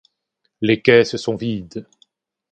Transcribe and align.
Les 0.61 0.81
caisses 0.81 1.15
sont 1.17 1.35
vides. 1.35 1.85